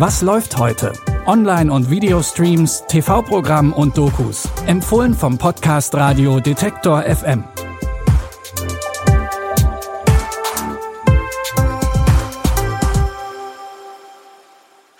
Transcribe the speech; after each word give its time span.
Was 0.00 0.22
läuft 0.22 0.56
heute? 0.56 0.94
Online- 1.26 1.70
und 1.70 1.90
Videostreams, 1.90 2.84
TV-Programm 2.88 3.74
und 3.74 3.98
Dokus. 3.98 4.48
Empfohlen 4.66 5.12
vom 5.12 5.36
Podcast 5.36 5.94
Radio 5.94 6.40
Detektor 6.40 7.02
FM. 7.02 7.44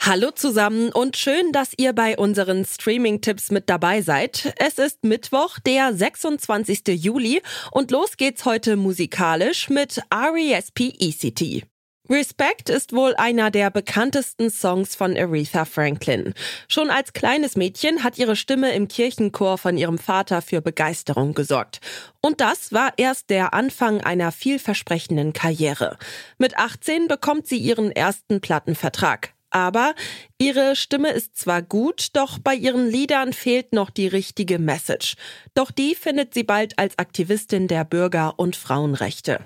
Hallo 0.01 0.33
zusammen 0.33 0.93
und 0.93 1.17
schön, 1.17 1.51
dass 1.53 1.73
ihr 1.79 1.95
bei 1.95 2.19
unseren 2.19 2.67
Streaming-Tipps 2.67 3.51
mit 3.51 3.71
dabei 3.71 4.03
seid. 4.03 4.53
Es 4.59 4.79
ist 4.79 5.03
Mittwoch, 5.03 5.59
der 5.61 5.95
26. 5.95 6.89
Juli 6.89 7.41
und 7.71 7.91
los 7.91 8.19
geht's 8.19 8.45
heute 8.45 8.77
musikalisch 8.77 9.71
mit 9.71 10.03
R.E.S.P. 10.11 10.93
ECT. 10.99 11.70
Respect 12.11 12.71
ist 12.71 12.93
wohl 12.93 13.15
einer 13.15 13.53
der 13.53 13.71
bekanntesten 13.71 14.51
Songs 14.51 14.97
von 14.97 15.17
Aretha 15.17 15.65
Franklin. 15.65 16.35
Schon 16.67 16.91
als 16.91 17.13
kleines 17.13 17.55
Mädchen 17.55 18.03
hat 18.03 18.19
ihre 18.19 18.35
Stimme 18.35 18.73
im 18.73 18.89
Kirchenchor 18.89 19.59
von 19.59 19.79
ihrem 19.79 19.97
Vater 19.97 20.43
für 20.43 20.61
Begeisterung 20.61 21.35
gesorgt. 21.35 21.81
Und 22.21 22.41
das 22.41 22.73
war 22.73 22.95
erst 22.97 23.31
der 23.31 23.55
Anfang 23.55 24.01
einer 24.01 24.33
vielversprechenden 24.33 25.33
Karriere. 25.33 25.99
Mit 26.37 26.59
18 26.59 27.07
bekommt 27.07 27.47
sie 27.47 27.59
ihren 27.59 27.93
ersten 27.93 28.41
Plattenvertrag. 28.41 29.33
Aber 29.51 29.95
ihre 30.39 30.75
Stimme 30.75 31.11
ist 31.11 31.37
zwar 31.37 31.63
gut, 31.63 32.09
doch 32.15 32.41
bei 32.41 32.55
ihren 32.55 32.89
Liedern 32.89 33.33
fehlt 33.33 33.73
noch 33.73 33.91
die 33.91 34.09
richtige 34.09 34.59
Message. 34.59 35.15
Doch 35.55 35.71
die 35.71 35.95
findet 35.95 36.35
sie 36.35 36.45
bald 36.45 36.77
als 36.77 36.99
Aktivistin 36.99 37.69
der 37.69 37.85
Bürger- 37.85 38.35
und 38.37 38.57
Frauenrechte. 38.57 39.39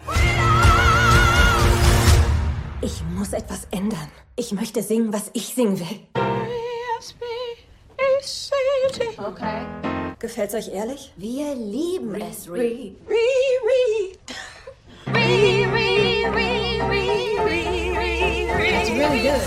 Ich 2.84 3.02
muss 3.16 3.32
etwas 3.32 3.66
ändern. 3.70 4.10
Ich 4.36 4.52
möchte 4.52 4.82
singen, 4.82 5.10
was 5.10 5.30
ich 5.32 5.54
singen 5.54 5.80
will. 5.80 6.00
Okay. 9.16 9.66
Gefällt's 10.18 10.52
euch 10.52 10.68
ehrlich? 10.68 11.10
Wir 11.16 11.54
lieben 11.54 12.14
es, 12.16 12.46
Re. 12.46 12.92
Re, 13.08 13.16
re, 13.64 14.18
Re, 15.06 15.66
re, 15.72 16.28
re, 16.30 16.80
re, 16.90 16.90
re, 16.90 17.68
re, 17.96 18.54
re. 18.54 18.82
It's 18.82 18.90
really 18.90 19.22
good. 19.22 19.40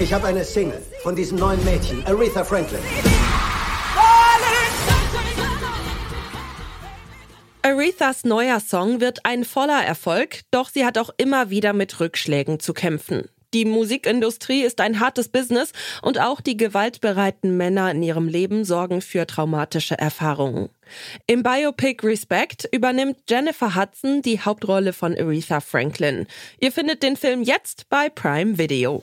Ich 0.00 0.12
habe 0.12 0.26
eine 0.26 0.44
Single 0.44 0.82
von 1.04 1.14
diesem 1.14 1.38
neuen 1.38 1.64
Mädchen, 1.64 2.04
Aretha 2.04 2.42
Franklin. 2.42 2.80
Arethas 7.62 8.24
neuer 8.24 8.60
Song 8.60 9.00
wird 9.00 9.24
ein 9.24 9.44
voller 9.44 9.84
Erfolg, 9.84 10.40
doch 10.50 10.68
sie 10.68 10.84
hat 10.84 10.96
auch 10.96 11.10
immer 11.16 11.50
wieder 11.50 11.72
mit 11.72 11.98
Rückschlägen 11.98 12.60
zu 12.60 12.72
kämpfen. 12.72 13.28
Die 13.54 13.64
Musikindustrie 13.64 14.62
ist 14.62 14.80
ein 14.80 15.00
hartes 15.00 15.28
Business 15.28 15.72
und 16.02 16.20
auch 16.20 16.42
die 16.42 16.58
gewaltbereiten 16.58 17.56
Männer 17.56 17.90
in 17.90 18.02
ihrem 18.02 18.28
Leben 18.28 18.64
sorgen 18.64 19.00
für 19.00 19.26
traumatische 19.26 19.98
Erfahrungen. 19.98 20.68
Im 21.26 21.42
Biopic 21.42 22.06
Respect 22.06 22.68
übernimmt 22.72 23.16
Jennifer 23.28 23.74
Hudson 23.74 24.20
die 24.20 24.40
Hauptrolle 24.40 24.92
von 24.92 25.16
Aretha 25.16 25.60
Franklin. 25.60 26.26
Ihr 26.60 26.72
findet 26.72 27.02
den 27.02 27.16
Film 27.16 27.42
jetzt 27.42 27.88
bei 27.88 28.10
Prime 28.10 28.58
Video. 28.58 29.02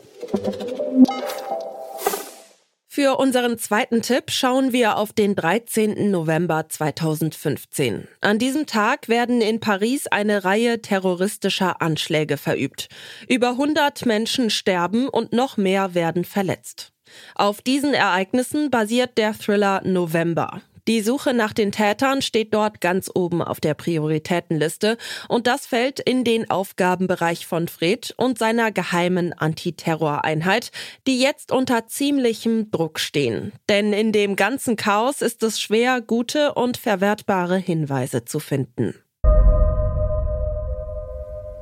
Für 2.96 3.20
unseren 3.20 3.58
zweiten 3.58 4.02
Tipp 4.02 4.32
schauen 4.32 4.72
wir 4.72 4.96
auf 4.96 5.12
den 5.12 5.36
13. 5.36 6.12
November 6.12 6.70
2015. 6.70 8.08
An 8.22 8.40
diesem 8.40 8.68
Tag 8.68 9.10
werden 9.10 9.42
in 9.42 9.60
Paris 9.60 10.08
eine 10.08 10.46
Reihe 10.46 10.82
terroristischer 10.82 11.82
Anschläge 11.82 12.38
verübt. 12.38 12.88
Über 13.28 13.50
100 13.50 14.06
Menschen 14.06 14.50
sterben 14.50 15.10
und 15.10 15.34
noch 15.34 15.58
mehr 15.58 15.94
werden 15.94 16.24
verletzt. 16.24 16.94
Auf 17.36 17.62
diesen 17.62 17.94
Ereignissen 17.94 18.72
basiert 18.72 19.18
der 19.18 19.34
Thriller 19.34 19.82
November. 19.84 20.62
Die 20.88 21.02
Suche 21.02 21.34
nach 21.34 21.54
den 21.54 21.72
Tätern 21.72 22.22
steht 22.22 22.54
dort 22.54 22.80
ganz 22.80 23.10
oben 23.14 23.42
auf 23.42 23.60
der 23.60 23.74
Prioritätenliste 23.74 24.98
und 25.28 25.48
das 25.48 25.66
fällt 25.66 26.00
in 26.00 26.24
den 26.24 26.52
Aufgabenbereich 26.52 27.48
von 27.48 27.68
Fred 27.68 28.14
und 28.18 28.38
seiner 28.38 28.72
geheimen 28.72 29.34
Antiterroreinheit, 29.34 30.72
die 31.08 31.20
jetzt 31.20 31.52
unter 31.52 31.88
ziemlichem 31.88 32.70
Druck 32.70 33.00
stehen. 33.00 33.52
Denn 33.68 33.94
in 33.94 34.12
dem 34.12 34.36
ganzen 34.36 34.76
Chaos 34.76 35.24
ist 35.24 35.42
es 35.42 35.60
schwer, 35.60 36.02
gute 36.02 36.54
und 36.54 36.78
verwertbare 36.78 37.58
Hinweise 37.58 38.26
zu 38.26 38.40
finden. 38.40 38.94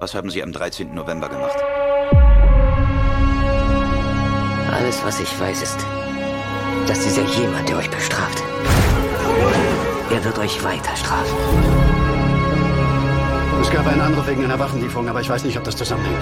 Was 0.02 0.14
haben 0.14 0.30
Sie 0.30 0.44
am 0.44 0.52
13. 0.52 0.94
November 0.94 1.30
gemacht? 1.30 1.58
Alles, 4.70 5.02
was 5.06 5.22
ich 5.22 5.40
weiß, 5.40 5.62
ist, 5.62 5.78
dass 6.88 7.00
dieser 7.04 7.24
jemand, 7.40 7.70
der 7.70 7.78
euch 7.78 7.90
bestraft, 7.90 8.44
er 10.10 10.24
wird 10.24 10.38
euch 10.40 10.64
weiter 10.64 10.96
strafen. 10.96 11.36
Es 13.62 13.70
gab 13.70 13.88
einen 13.88 14.02
Anruf 14.02 14.28
wegen 14.28 14.44
einer 14.44 14.60
Waffenlieferung, 14.60 15.08
aber 15.08 15.22
ich 15.22 15.30
weiß 15.30 15.44
nicht, 15.44 15.58
ob 15.58 15.64
das 15.64 15.76
zusammenhängt. 15.76 16.22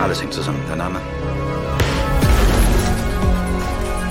Alles 0.00 0.20
hängt 0.20 0.32
zusammen. 0.32 0.60
Der 0.68 0.76
Name? 0.76 1.00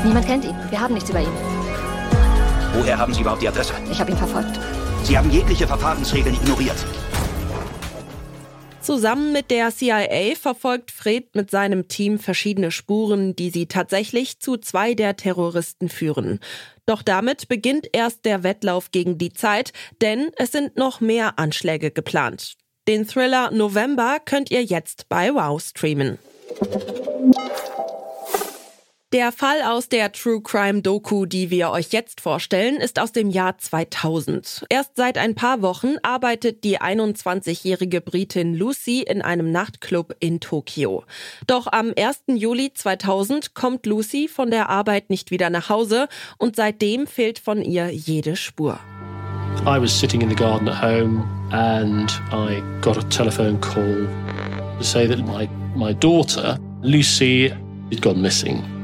Niemand 0.04 0.26
kennt 0.26 0.46
ihn. 0.46 0.56
Wir 0.70 0.80
haben 0.80 0.94
nichts 0.94 1.10
über 1.10 1.22
ihn. 1.22 1.34
Woher 2.74 2.98
haben 2.98 3.14
Sie 3.14 3.22
überhaupt 3.22 3.42
die 3.42 3.48
Adresse? 3.48 3.74
Ich 3.92 4.00
habe 4.00 4.12
ihn 4.12 4.18
verfolgt. 4.18 4.60
Sie 5.04 5.18
haben 5.18 5.30
jegliche 5.30 5.68
Verfahrensregeln 5.68 6.36
ignoriert. 6.36 6.78
Zusammen 8.92 9.32
mit 9.32 9.52
der 9.52 9.72
CIA 9.72 10.36
verfolgt 10.36 10.92
Fred 10.92 11.34
mit 11.34 11.50
seinem 11.50 11.88
Team 11.88 12.20
verschiedene 12.20 12.72
Spuren, 12.72 13.38
die 13.38 13.50
sie 13.50 13.68
tatsächlich 13.68 14.42
zu 14.42 14.58
zwei 14.58 14.96
der 14.96 15.16
Terroristen 15.16 15.88
führen. 15.88 16.42
Doch 16.86 17.02
damit 17.02 17.48
beginnt 17.48 17.88
erst 17.94 18.26
der 18.26 18.44
Wettlauf 18.44 18.92
gegen 18.92 19.18
die 19.18 19.32
Zeit, 19.32 19.72
denn 20.02 20.32
es 20.36 20.52
sind 20.52 20.76
noch 20.76 21.00
mehr 21.00 21.40
Anschläge 21.40 21.92
geplant. 21.92 22.56
Den 22.86 23.08
Thriller 23.08 23.50
November 23.52 24.18
könnt 24.26 24.52
ihr 24.52 24.62
jetzt 24.62 25.08
bei 25.08 25.34
Wow 25.34 25.62
streamen. 25.62 26.20
Der 29.14 29.34
Fall 29.34 29.62
aus 29.64 29.90
der 29.90 30.14
True 30.14 30.40
Crime 30.42 30.82
Doku, 30.82 31.26
die 31.26 31.50
wir 31.50 31.72
euch 31.72 31.88
jetzt 31.92 32.22
vorstellen, 32.22 32.78
ist 32.78 32.98
aus 32.98 33.12
dem 33.12 33.30
Jahr 33.30 33.58
2000. 33.58 34.66
Erst 34.70 34.92
seit 34.96 35.18
ein 35.18 35.36
paar 35.36 35.62
Wochen 35.62 35.96
arbeitet 36.02 36.64
die 36.64 36.80
21-jährige 36.80 38.00
Britin 38.00 38.56
Lucy 38.56 39.02
in 39.02 39.22
einem 39.22 39.52
Nachtclub 39.52 40.16
in 40.22 40.40
Tokio. 40.40 41.04
Doch 41.46 41.68
am 41.70 41.92
1. 41.94 42.22
Juli 42.38 42.72
2000 42.74 43.54
kommt 43.54 43.86
Lucy 43.86 44.30
von 44.30 44.50
der 44.50 44.70
Arbeit 44.70 45.10
nicht 45.10 45.30
wieder 45.30 45.50
nach 45.50 45.68
Hause 45.68 46.08
und 46.38 46.56
seitdem 46.56 47.06
fehlt 47.06 47.38
von 47.38 47.62
ihr 47.62 47.90
jede 47.90 48.38
Spur. 48.38 48.80
I 49.66 49.78
was 49.78 49.92
sitting 49.92 50.22
in 50.22 50.30
the 50.30 50.36
garden 50.36 50.70
at 50.70 50.82
home 50.82 51.26
and 51.52 52.10
I 52.32 52.64
got 52.80 52.96
a 52.96 53.04
telephone 53.10 53.60
call 53.60 54.08
to 54.78 54.84
say 54.86 55.06
that 55.06 55.20
my, 55.20 55.50
my 55.76 55.94
daughter, 55.94 56.58
Lucy, 56.82 57.50
had 57.90 58.02
gone 58.02 58.22
missing. 58.22 58.81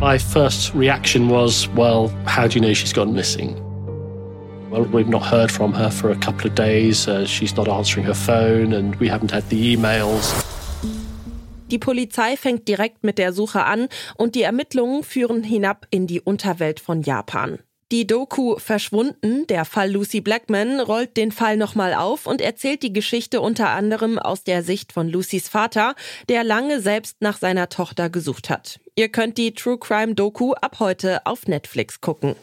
My 0.00 0.16
first 0.16 0.72
reaction 0.74 1.28
was, 1.28 1.66
well, 1.70 2.06
how 2.24 2.46
do 2.46 2.54
you 2.54 2.60
know 2.60 2.72
she's 2.72 2.92
gone 2.92 3.14
missing? 3.14 3.56
Well, 4.70 4.84
we've 4.84 5.08
not 5.08 5.24
heard 5.24 5.50
from 5.50 5.72
her 5.72 5.90
for 5.90 6.10
a 6.10 6.16
couple 6.16 6.46
of 6.46 6.54
days. 6.54 7.08
Uh, 7.08 7.26
she's 7.26 7.56
not 7.56 7.66
answering 7.66 8.06
her 8.06 8.14
phone 8.14 8.72
and 8.72 8.94
we 9.00 9.08
haven't 9.08 9.32
had 9.32 9.48
the 9.48 9.76
emails. 9.76 10.32
Die 11.72 11.78
Polizei 11.78 12.36
fängt 12.36 12.68
direkt 12.68 13.02
mit 13.02 13.18
der 13.18 13.32
Suche 13.32 13.64
an 13.64 13.88
und 14.16 14.36
die 14.36 14.42
Ermittlungen 14.42 15.02
führen 15.02 15.42
hinab 15.42 15.88
in 15.90 16.06
die 16.06 16.20
Unterwelt 16.20 16.78
von 16.78 17.02
Japan. 17.02 17.58
Die 17.90 18.06
Doku 18.06 18.58
Verschwunden, 18.58 19.46
der 19.46 19.64
Fall 19.64 19.90
Lucy 19.90 20.20
Blackman, 20.20 20.78
rollt 20.78 21.16
den 21.16 21.32
Fall 21.32 21.56
nochmal 21.56 21.94
auf 21.94 22.26
und 22.26 22.42
erzählt 22.42 22.82
die 22.82 22.92
Geschichte 22.92 23.40
unter 23.40 23.70
anderem 23.70 24.18
aus 24.18 24.44
der 24.44 24.62
Sicht 24.62 24.92
von 24.92 25.08
Lucys 25.08 25.48
Vater, 25.48 25.94
der 26.28 26.44
lange 26.44 26.82
selbst 26.82 27.22
nach 27.22 27.38
seiner 27.38 27.70
Tochter 27.70 28.10
gesucht 28.10 28.50
hat. 28.50 28.78
Ihr 28.94 29.08
könnt 29.08 29.38
die 29.38 29.54
True 29.54 29.78
Crime 29.78 30.14
Doku 30.14 30.52
ab 30.52 30.80
heute 30.80 31.24
auf 31.24 31.46
Netflix 31.46 32.02
gucken. 32.02 32.36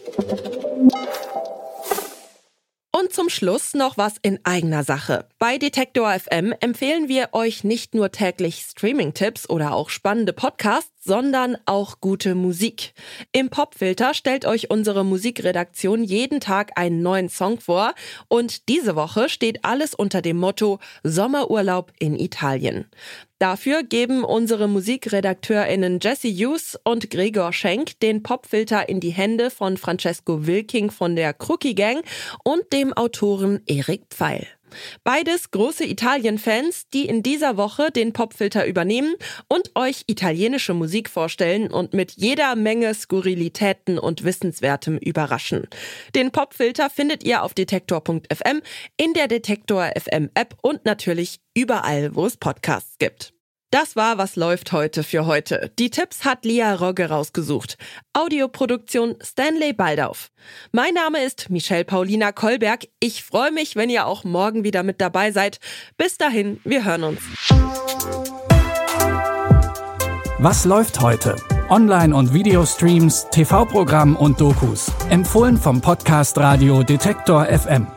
Und 2.91 3.13
zum 3.13 3.29
Schluss 3.29 3.75
noch 3.75 3.99
was 3.99 4.15
in 4.23 4.39
eigener 4.45 4.83
Sache. 4.83 5.27
Bei 5.47 5.59
Detektor 5.59 6.11
FM 6.11 6.55
empfehlen 6.59 7.07
wir 7.07 7.29
euch 7.33 7.63
nicht 7.63 7.93
nur 7.93 8.11
täglich 8.11 8.65
Streaming-Tipps 8.67 9.47
oder 9.47 9.75
auch 9.75 9.91
spannende 9.91 10.33
Podcasts, 10.33 10.91
sondern 10.99 11.55
auch 11.67 12.01
gute 12.01 12.33
Musik. 12.33 12.95
Im 13.31 13.51
Popfilter 13.51 14.15
stellt 14.15 14.45
euch 14.45 14.71
unsere 14.71 15.05
Musikredaktion 15.05 16.03
jeden 16.03 16.39
Tag 16.39 16.71
einen 16.79 17.03
neuen 17.03 17.29
Song 17.29 17.59
vor 17.59 17.93
und 18.27 18.69
diese 18.69 18.95
Woche 18.95 19.29
steht 19.29 19.63
alles 19.63 19.93
unter 19.93 20.23
dem 20.23 20.37
Motto 20.37 20.79
Sommerurlaub 21.03 21.93
in 21.99 22.19
Italien. 22.19 22.87
Dafür 23.37 23.83
geben 23.83 24.23
unsere 24.23 24.67
MusikredakteurInnen 24.67 25.99
Jesse 26.01 26.29
Hughes 26.29 26.75
und 26.83 27.11
Gregor 27.11 27.53
Schenk 27.53 27.99
den 27.99 28.23
Popfilter 28.23 28.89
in 28.89 28.99
die 28.99 29.11
Hände 29.11 29.51
von 29.51 29.77
Francesco 29.77 30.47
Wilking 30.47 30.89
von 30.89 31.15
der 31.15 31.33
Crookie 31.35 31.75
Gang 31.75 32.03
und 32.43 32.73
dem 32.73 32.93
Autoren 32.93 33.61
Erik 33.67 34.05
Pfeil. 34.09 34.47
Beides 35.03 35.51
große 35.51 35.85
Italien-Fans, 35.85 36.89
die 36.93 37.05
in 37.05 37.23
dieser 37.23 37.57
Woche 37.57 37.91
den 37.91 38.13
Popfilter 38.13 38.65
übernehmen 38.65 39.15
und 39.47 39.71
euch 39.75 40.03
italienische 40.07 40.73
Musik 40.73 41.09
vorstellen 41.09 41.71
und 41.71 41.93
mit 41.93 42.13
jeder 42.13 42.55
Menge 42.55 42.93
Skurrilitäten 42.93 43.99
und 43.99 44.23
Wissenswertem 44.23 44.97
überraschen. 44.97 45.67
Den 46.15 46.31
Popfilter 46.31 46.89
findet 46.89 47.23
ihr 47.23 47.43
auf 47.43 47.53
detektor.fm, 47.53 48.61
in 48.97 49.13
der 49.13 49.27
Detektor 49.27 49.91
FM 49.95 50.29
App 50.33 50.55
und 50.61 50.85
natürlich 50.85 51.39
überall, 51.53 52.15
wo 52.15 52.25
es 52.25 52.37
Podcasts 52.37 52.97
gibt. 52.97 53.34
Das 53.71 53.95
war 53.95 54.17
Was 54.17 54.35
läuft 54.35 54.71
heute 54.71 55.03
für 55.03 55.25
heute. 55.25 55.71
Die 55.79 55.89
Tipps 55.89 56.23
hat 56.23 56.45
Lia 56.45 56.75
Rogge 56.75 57.09
rausgesucht. 57.09 57.77
Audioproduktion 58.13 59.15
Stanley 59.21 59.73
Baldauf. 59.73 60.29
Mein 60.71 60.93
Name 60.93 61.23
ist 61.23 61.49
Michelle 61.49 61.83
Paulina 61.83 62.31
Kolberg. 62.31 62.87
Ich 62.99 63.23
freue 63.23 63.51
mich, 63.51 63.75
wenn 63.75 63.89
ihr 63.89 64.05
auch 64.05 64.23
morgen 64.23 64.63
wieder 64.63 64.83
mit 64.83 65.01
dabei 65.01 65.31
seid. 65.31 65.59
Bis 65.97 66.17
dahin, 66.17 66.59
wir 66.63 66.85
hören 66.85 67.03
uns. 67.03 67.21
Was 70.37 70.65
läuft 70.65 71.01
heute? 71.01 71.35
Online- 71.69 72.15
und 72.15 72.33
Videostreams, 72.33 73.27
TV-Programm 73.31 74.15
und 74.15 74.39
Dokus. 74.39 74.91
Empfohlen 75.09 75.57
vom 75.57 75.81
Podcast 75.81 76.37
Radio 76.37 76.83
Detektor 76.83 77.45
FM. 77.45 77.87